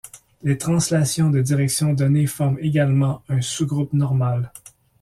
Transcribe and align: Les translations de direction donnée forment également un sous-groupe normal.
Les 0.41 0.57
translations 0.57 1.29
de 1.29 1.43
direction 1.43 1.93
donnée 1.93 2.25
forment 2.25 2.57
également 2.59 3.21
un 3.29 3.39
sous-groupe 3.39 3.93
normal. 3.93 4.51